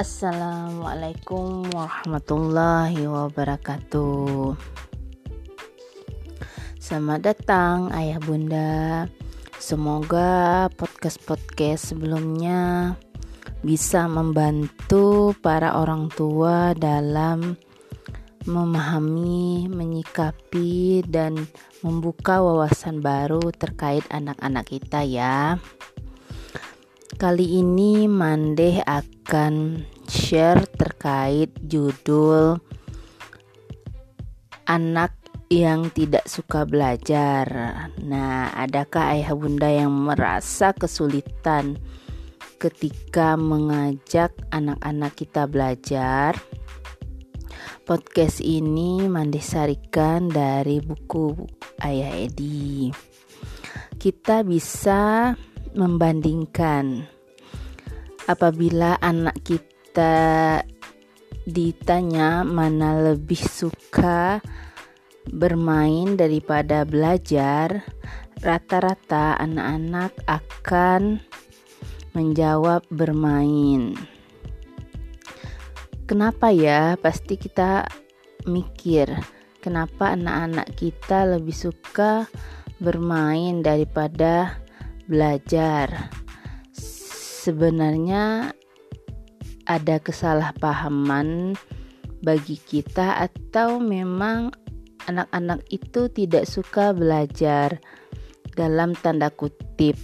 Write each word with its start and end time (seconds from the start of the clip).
Assalamualaikum 0.00 1.68
warahmatullahi 1.76 3.04
wabarakatuh. 3.04 4.56
Selamat 6.80 7.20
datang 7.20 7.92
ayah 7.92 8.16
bunda. 8.16 9.04
Semoga 9.60 10.72
podcast-podcast 10.72 11.92
sebelumnya 11.92 12.96
bisa 13.60 14.08
membantu 14.08 15.36
para 15.44 15.76
orang 15.76 16.08
tua 16.16 16.72
dalam 16.72 17.60
memahami, 18.48 19.68
menyikapi, 19.68 21.04
dan 21.12 21.36
membuka 21.84 22.40
wawasan 22.40 23.04
baru 23.04 23.52
terkait 23.52 24.08
anak-anak 24.08 24.64
kita 24.64 25.04
ya. 25.04 25.60
Kali 27.20 27.60
ini 27.60 28.08
Mandeh 28.08 28.80
akan 28.80 29.84
share 30.08 30.64
terkait 30.72 31.52
judul 31.68 32.56
Anak 34.64 35.12
yang 35.52 35.92
tidak 35.92 36.24
suka 36.24 36.64
belajar. 36.64 37.44
Nah, 38.00 38.48
adakah 38.56 39.12
ayah 39.12 39.36
bunda 39.36 39.68
yang 39.68 39.92
merasa 39.92 40.72
kesulitan 40.72 41.76
ketika 42.56 43.36
mengajak 43.36 44.32
anak-anak 44.48 45.12
kita 45.12 45.44
belajar? 45.44 46.40
Podcast 47.84 48.40
ini 48.40 49.04
Mandeh 49.12 49.44
sarikan 49.44 50.32
dari 50.32 50.80
buku 50.80 51.36
Ayah 51.84 52.16
Edi. 52.16 52.88
Kita 54.00 54.40
bisa 54.40 55.36
membandingkan 55.74 57.06
apabila 58.30 58.94
anak 59.02 59.34
kita 59.42 60.62
ditanya 61.50 62.46
mana 62.46 63.10
lebih 63.10 63.42
suka 63.42 64.38
bermain 65.30 66.14
daripada 66.14 66.86
belajar, 66.86 67.82
rata-rata 68.38 69.34
anak-anak 69.38 70.14
akan 70.30 71.20
menjawab 72.14 72.86
bermain. 72.90 73.94
Kenapa 76.06 76.50
ya? 76.50 76.98
Pasti 76.98 77.38
kita 77.38 77.86
mikir, 78.46 79.10
kenapa 79.62 80.14
anak-anak 80.14 80.70
kita 80.74 81.38
lebih 81.38 81.54
suka 81.54 82.26
bermain 82.80 83.62
daripada 83.62 84.59
belajar. 85.10 86.14
Sebenarnya 87.42 88.54
ada 89.66 89.96
kesalahpahaman 89.98 91.58
bagi 92.22 92.54
kita 92.54 93.18
atau 93.18 93.82
memang 93.82 94.54
anak-anak 95.10 95.66
itu 95.74 96.06
tidak 96.14 96.46
suka 96.46 96.94
belajar 96.94 97.82
dalam 98.54 98.94
tanda 98.94 99.34
kutip. 99.34 99.98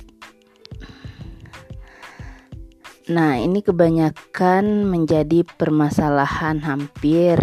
Nah, 3.07 3.39
ini 3.39 3.63
kebanyakan 3.63 4.83
menjadi 4.91 5.47
permasalahan 5.47 6.59
hampir 6.67 7.39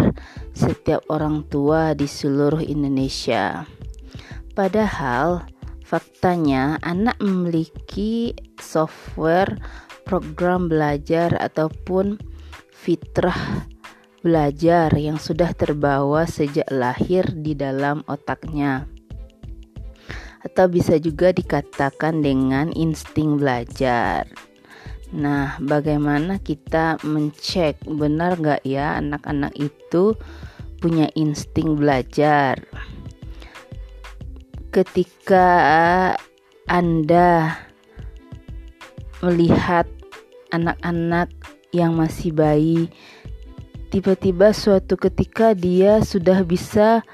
setiap 0.52 1.00
orang 1.08 1.48
tua 1.48 1.96
di 1.96 2.04
seluruh 2.04 2.60
Indonesia. 2.60 3.64
Padahal 4.52 5.48
Faktanya, 5.84 6.80
anak 6.80 7.20
memiliki 7.20 8.32
software 8.56 9.60
program 10.08 10.72
belajar 10.72 11.36
ataupun 11.36 12.16
fitrah 12.72 13.68
belajar 14.24 14.88
yang 14.96 15.20
sudah 15.20 15.52
terbawa 15.52 16.24
sejak 16.24 16.64
lahir 16.72 17.28
di 17.36 17.52
dalam 17.52 18.00
otaknya. 18.08 18.88
Atau 20.40 20.72
bisa 20.72 20.96
juga 20.96 21.36
dikatakan 21.36 22.24
dengan 22.24 22.72
insting 22.72 23.36
belajar. 23.36 24.24
Nah, 25.12 25.60
bagaimana 25.60 26.40
kita 26.40 26.96
mencek 27.04 27.84
benar 27.84 28.40
nggak 28.40 28.64
ya 28.64 28.96
anak-anak 29.04 29.52
itu 29.60 30.16
punya 30.80 31.12
insting 31.12 31.76
belajar? 31.76 32.64
Ketika 34.74 35.46
Anda 36.66 37.54
melihat 39.22 39.86
anak-anak 40.50 41.30
yang 41.70 41.94
masih 41.94 42.34
bayi, 42.34 42.90
tiba-tiba 43.94 44.50
suatu 44.50 44.98
ketika 44.98 45.54
dia 45.54 46.02
sudah 46.02 46.42
bisa 46.42 47.06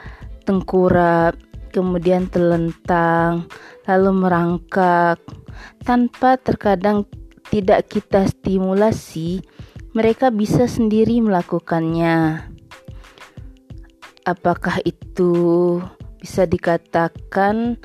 tengkurap, 0.49 1.37
kemudian 1.69 2.33
telentang, 2.33 3.45
lalu 3.85 4.25
merangkak, 4.25 5.21
tanpa 5.85 6.41
terkadang 6.41 7.05
tidak 7.53 7.93
kita 7.93 8.25
stimulasi, 8.25 9.45
mereka 9.93 10.33
bisa 10.33 10.65
sendiri 10.65 11.21
melakukannya. 11.21 12.41
Apakah 14.25 14.81
itu 14.89 15.77
bisa 16.21 16.45
dikatakan 16.45 17.81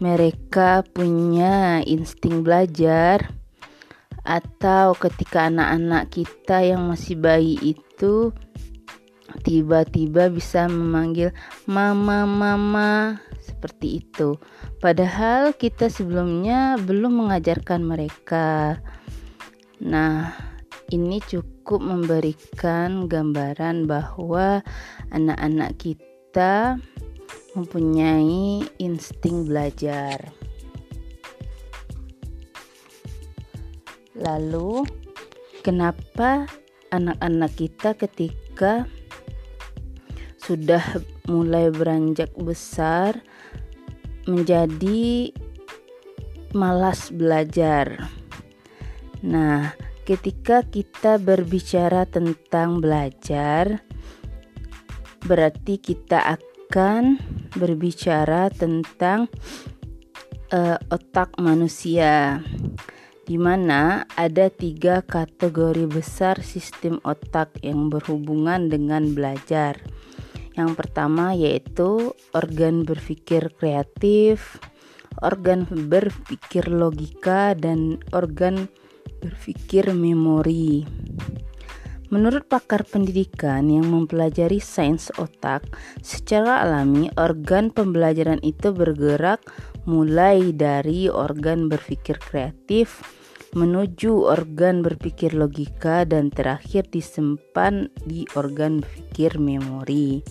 mereka 0.00 0.86
punya 0.94 1.84
insting 1.84 2.40
belajar 2.40 3.34
atau 4.24 4.94
ketika 4.96 5.50
anak-anak 5.50 6.08
kita 6.14 6.62
yang 6.64 6.88
masih 6.88 7.18
bayi 7.18 7.58
itu 7.60 8.32
tiba-tiba 9.42 10.30
bisa 10.30 10.66
memanggil 10.66 11.34
mama 11.66 12.26
mama 12.26 13.20
seperti 13.42 14.04
itu. 14.04 14.36
Padahal 14.80 15.52
kita 15.52 15.92
sebelumnya 15.92 16.80
belum 16.80 17.26
mengajarkan 17.26 17.84
mereka. 17.84 18.80
Nah 19.84 20.32
ini 20.90 21.22
cukup 21.22 21.80
memberikan 21.80 23.06
gambaran 23.06 23.86
bahwa 23.86 24.60
anak-anak 25.14 25.78
kita 25.78 26.76
mempunyai 27.54 28.62
insting 28.78 29.46
belajar. 29.46 30.30
Lalu, 34.20 34.84
kenapa 35.64 36.44
anak-anak 36.92 37.52
kita 37.56 37.96
ketika 37.96 38.84
sudah 40.36 40.82
mulai 41.30 41.72
beranjak 41.72 42.28
besar 42.36 43.22
menjadi 44.28 45.32
malas 46.52 47.08
belajar? 47.08 48.10
Nah, 49.24 49.72
ketika 50.04 50.66
kita 50.66 51.16
berbicara 51.16 52.04
tentang 52.04 52.82
belajar, 52.82 53.80
berarti 55.24 55.78
kita 55.78 56.18
akan 56.36 56.49
berbicara 57.58 58.46
tentang 58.54 59.26
uh, 60.54 60.78
otak 60.90 61.34
manusia, 61.42 62.38
di 63.26 63.34
mana 63.38 64.06
ada 64.14 64.46
tiga 64.50 65.02
kategori 65.02 65.86
besar 65.90 66.42
sistem 66.46 67.02
otak 67.02 67.58
yang 67.62 67.90
berhubungan 67.90 68.70
dengan 68.70 69.10
belajar. 69.14 69.82
Yang 70.54 70.70
pertama 70.78 71.34
yaitu 71.34 72.14
organ 72.34 72.86
berpikir 72.86 73.50
kreatif, 73.54 74.58
organ 75.22 75.66
berpikir 75.66 76.70
logika, 76.70 77.54
dan 77.58 77.98
organ 78.14 78.70
berpikir 79.22 79.90
memori. 79.94 80.86
Menurut 82.10 82.50
pakar 82.50 82.82
pendidikan 82.82 83.70
yang 83.70 83.86
mempelajari 83.86 84.58
sains 84.58 85.14
otak, 85.14 85.62
secara 86.02 86.66
alami 86.66 87.06
organ 87.14 87.70
pembelajaran 87.70 88.42
itu 88.42 88.74
bergerak 88.74 89.38
mulai 89.86 90.50
dari 90.50 91.06
organ 91.06 91.70
berpikir 91.70 92.18
kreatif 92.18 93.00
menuju 93.50 94.30
organ 94.30 94.78
berpikir 94.78 95.34
logika 95.34 96.06
dan 96.06 96.30
terakhir 96.30 96.86
disimpan 96.86 97.90
di 98.06 98.22
organ 98.38 98.78
berpikir 98.78 99.42
memori. 99.42 100.22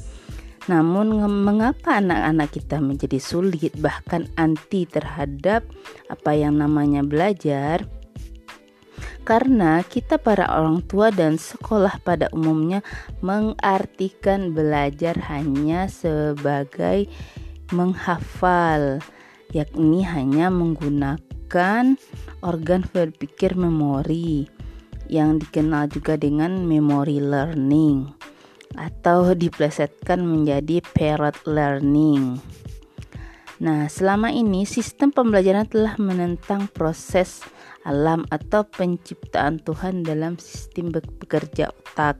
Namun 0.72 1.20
mengapa 1.28 2.00
anak-anak 2.00 2.50
kita 2.54 2.78
menjadi 2.80 3.20
sulit 3.20 3.74
bahkan 3.81 4.30
anti 4.38 4.86
terhadap 4.86 5.68
apa 6.08 6.31
yang 6.38 6.62
namanya 6.62 7.04
belajar? 7.04 7.84
Karena 9.30 9.86
kita 9.86 10.18
para 10.18 10.50
orang 10.50 10.81
tua 10.90 11.14
dan 11.14 11.38
sekolah 11.38 12.02
pada 12.02 12.34
umumnya 12.34 12.81
mengartikan 13.22 14.58
belajar 14.58 15.14
hanya 15.30 15.86
sebagai 15.86 17.06
menghafal, 17.70 18.98
yakni 19.54 20.02
hanya 20.02 20.50
menggunakan 20.50 21.94
organ 22.42 22.81
berpikir 22.90 23.54
memori. 23.54 24.50
yang 25.10 25.42
dikenal 25.42 25.90
juga 25.90 26.22
dengan 26.22 26.70
memory 26.70 27.18
learning 27.18 28.14
atau 28.78 29.34
diplesetkan 29.34 30.22
menjadi 30.22 30.86
parrot 30.94 31.34
learning. 31.50 32.38
Nah, 33.58 33.90
selama 33.90 34.30
ini 34.30 34.70
sistem 34.70 35.10
pembelajaran 35.10 35.66
telah 35.66 35.98
menentang 35.98 36.70
proses 36.70 37.42
alam 37.86 38.28
atau 38.34 38.66
penciptaan 38.68 39.62
Tuhan 39.64 40.04
dalam 40.04 40.36
sistem 40.42 40.92
bekerja 40.92 41.72
otak. 41.72 42.20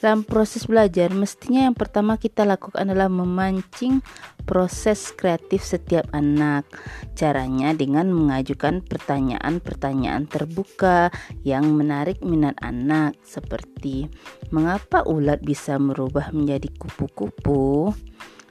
Dalam 0.00 0.24
proses 0.24 0.64
belajar, 0.64 1.12
mestinya 1.12 1.68
yang 1.68 1.76
pertama 1.76 2.16
kita 2.16 2.48
lakukan 2.48 2.88
adalah 2.88 3.12
memancing 3.12 4.00
proses 4.48 5.12
kreatif 5.12 5.60
setiap 5.60 6.08
anak. 6.16 6.64
Caranya 7.12 7.76
dengan 7.76 8.08
mengajukan 8.08 8.80
pertanyaan-pertanyaan 8.80 10.24
terbuka 10.24 11.12
yang 11.44 11.76
menarik 11.76 12.24
minat 12.24 12.56
anak, 12.64 13.12
seperti 13.20 14.08
mengapa 14.48 15.04
ulat 15.04 15.44
bisa 15.44 15.76
merubah 15.76 16.32
menjadi 16.32 16.72
kupu-kupu. 16.80 17.92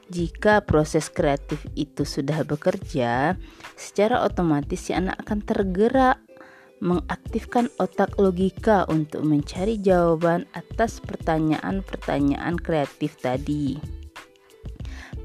Jika 0.09 0.65
proses 0.65 1.09
kreatif 1.09 1.65
itu 1.73 2.05
sudah 2.05 2.45
bekerja, 2.45 3.37
secara 3.73 4.21
otomatis 4.21 4.85
si 4.85 4.93
anak 4.93 5.17
akan 5.25 5.41
tergerak 5.41 6.17
mengaktifkan 6.79 7.67
otak 7.79 8.15
logika 8.15 8.87
untuk 8.87 9.23
mencari 9.23 9.79
jawaban 9.79 10.47
atas 10.55 11.03
pertanyaan-pertanyaan 11.03 12.55
kreatif 12.59 13.19
tadi. 13.19 13.79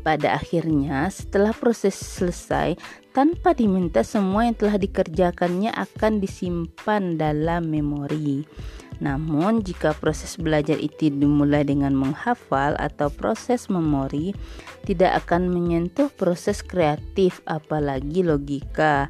Pada 0.05 0.37
akhirnya, 0.37 1.09
setelah 1.09 1.57
proses 1.57 1.97
selesai, 1.97 2.77
tanpa 3.17 3.57
diminta 3.57 4.05
semua 4.05 4.45
yang 4.45 4.53
telah 4.53 4.77
dikerjakannya 4.77 5.73
akan 5.73 6.21
disimpan 6.21 7.17
dalam 7.17 7.73
memori. 7.73 8.45
Namun, 9.01 9.65
jika 9.65 9.97
proses 9.97 10.37
belajar 10.37 10.77
itu 10.77 11.09
dimulai 11.09 11.65
dengan 11.65 11.97
menghafal 11.97 12.77
atau 12.77 13.09
proses 13.09 13.73
memori, 13.73 14.37
tidak 14.85 15.25
akan 15.25 15.49
menyentuh 15.49 16.13
proses 16.15 16.61
kreatif, 16.61 17.41
apalagi 17.49 18.21
logika. 18.21 19.09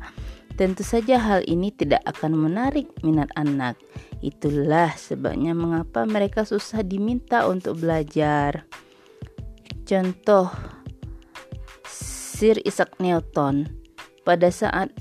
Tentu 0.55 0.87
saja 0.87 1.19
hal 1.19 1.43
ini 1.51 1.75
tidak 1.75 2.07
akan 2.07 2.39
menarik 2.47 2.87
minat 3.03 3.27
anak. 3.35 3.75
Itulah 4.23 4.95
sebabnya 4.95 5.51
mengapa 5.51 6.07
mereka 6.07 6.47
susah 6.47 6.87
diminta 6.87 7.51
untuk 7.51 7.83
belajar. 7.83 8.63
Contoh 9.83 10.49
Sir 11.91 12.63
Isaac 12.63 12.95
Newton 13.03 13.67
pada 14.23 14.49
saat 14.55 14.95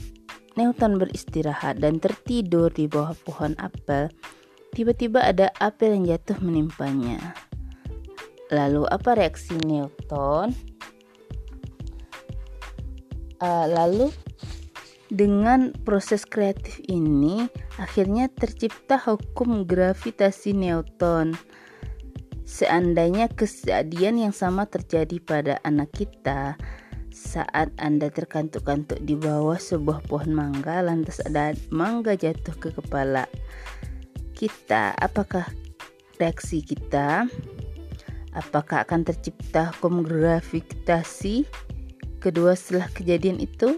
Newton 0.58 1.02
beristirahat 1.02 1.82
dan 1.82 1.98
tertidur 1.98 2.70
di 2.74 2.86
bawah 2.86 3.14
pohon 3.26 3.58
apel, 3.58 4.10
tiba-tiba 4.74 5.22
ada 5.22 5.50
apel 5.58 5.98
yang 5.98 6.18
jatuh 6.18 6.38
menimpanya. 6.42 7.34
Lalu 8.54 8.86
apa 8.90 9.18
reaksi 9.18 9.58
Newton? 9.66 10.54
Uh, 13.42 13.66
lalu 13.66 14.14
dengan 15.14 15.70
proses 15.86 16.26
kreatif 16.26 16.82
ini, 16.90 17.46
akhirnya 17.78 18.34
tercipta 18.34 18.98
hukum 18.98 19.70
gravitasi 19.70 20.58
Newton. 20.58 21.38
Seandainya 22.50 23.30
kejadian 23.30 24.18
yang 24.18 24.34
sama 24.34 24.66
terjadi 24.66 25.22
pada 25.22 25.62
anak 25.62 25.94
kita, 25.94 26.58
saat 27.14 27.70
Anda 27.78 28.10
terkantuk-kantuk 28.10 29.06
di 29.06 29.14
bawah 29.14 29.62
sebuah 29.62 30.02
pohon 30.10 30.34
mangga, 30.34 30.82
lantas 30.82 31.22
ada 31.22 31.54
mangga 31.70 32.18
jatuh 32.18 32.58
ke 32.58 32.74
kepala 32.74 33.30
kita, 34.34 34.98
apakah 34.98 35.46
reaksi 36.18 36.66
kita? 36.66 37.30
Apakah 38.34 38.82
akan 38.82 39.06
tercipta 39.06 39.70
hukum 39.78 40.02
gravitasi 40.02 41.46
kedua 42.18 42.58
setelah 42.58 42.90
kejadian 42.98 43.38
itu? 43.38 43.78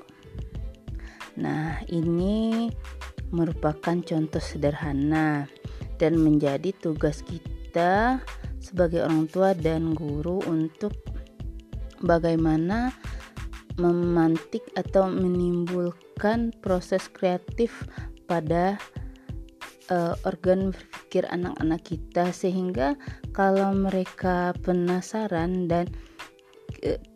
Nah, 1.35 1.83
ini 1.91 2.67
merupakan 3.31 3.97
contoh 3.99 4.39
sederhana 4.39 5.49
dan 5.99 6.19
menjadi 6.19 6.71
tugas 6.75 7.23
kita 7.23 8.23
sebagai 8.59 9.03
orang 9.03 9.27
tua 9.27 9.51
dan 9.53 9.93
guru 9.93 10.39
untuk 10.47 10.95
bagaimana 12.01 12.95
memantik 13.75 14.63
atau 14.79 15.11
menimbulkan 15.11 16.55
proses 16.63 17.11
kreatif 17.11 17.83
pada 18.25 18.79
uh, 19.91 20.15
organ 20.23 20.71
berpikir 20.71 21.27
anak-anak 21.27 21.81
kita. 21.83 22.31
Sehingga 22.31 22.95
kalau 23.35 23.75
mereka 23.75 24.55
penasaran 24.63 25.67
dan 25.67 25.91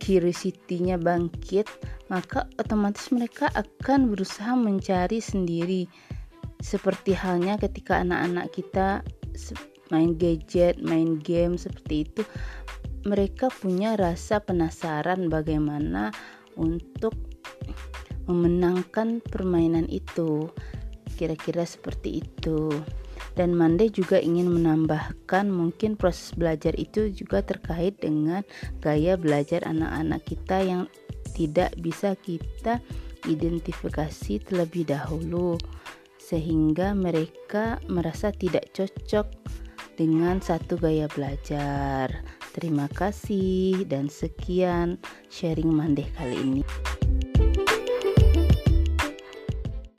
curiosity-nya 0.01 0.98
bangkit 0.98 1.66
maka 2.10 2.50
otomatis 2.57 3.13
mereka 3.13 3.54
akan 3.54 4.10
berusaha 4.10 4.57
mencari 4.57 5.21
sendiri. 5.21 5.86
Seperti 6.60 7.13
halnya 7.16 7.56
ketika 7.56 8.01
anak-anak 8.01 8.51
kita 8.51 9.06
main 9.94 10.18
gadget, 10.18 10.81
main 10.81 11.21
game 11.21 11.56
seperti 11.56 12.10
itu 12.10 12.21
mereka 13.07 13.48
punya 13.48 13.95
rasa 13.95 14.44
penasaran 14.44 15.31
bagaimana 15.31 16.12
untuk 16.60 17.15
memenangkan 18.27 19.24
permainan 19.24 19.88
itu. 19.88 20.51
Kira-kira 21.15 21.63
seperti 21.63 22.24
itu 22.24 22.72
dan 23.39 23.56
Mande 23.56 23.88
juga 23.88 24.19
ingin 24.19 24.51
menambahkan 24.51 25.47
mungkin 25.47 25.95
proses 25.95 26.36
belajar 26.36 26.75
itu 26.75 27.07
juga 27.07 27.39
terkait 27.39 27.95
dengan 28.03 28.44
gaya 28.83 29.15
belajar 29.15 29.63
anak-anak 29.63 30.27
kita 30.27 30.59
yang 30.59 30.83
tidak 31.31 31.71
bisa 31.80 32.19
kita 32.19 32.83
identifikasi 33.24 34.44
terlebih 34.44 34.91
dahulu 34.91 35.56
sehingga 36.19 36.91
mereka 36.91 37.80
merasa 37.88 38.36
tidak 38.36 38.75
cocok 38.75 39.31
dengan 39.95 40.44
satu 40.44 40.75
gaya 40.75 41.07
belajar. 41.07 42.12
Terima 42.51 42.91
kasih 42.91 43.88
dan 43.88 44.12
sekian 44.12 45.00
sharing 45.31 45.71
Mandeh 45.71 46.12
kali 46.19 46.36
ini. 46.36 46.63